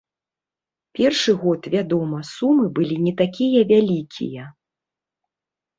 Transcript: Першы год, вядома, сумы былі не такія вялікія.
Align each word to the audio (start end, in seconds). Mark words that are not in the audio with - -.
Першы 0.99 1.35
год, 1.43 1.61
вядома, 1.75 2.17
сумы 2.33 2.65
былі 2.81 2.95
не 3.05 3.13
такія 3.23 3.61
вялікія. 3.75 4.43